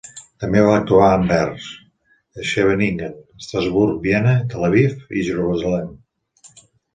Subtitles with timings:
[0.43, 1.67] També va actuar a Anvers,
[2.51, 3.13] Scheveningen,
[3.43, 5.93] Estrasburg, Viena, Tel Aviv, i Jerusalem.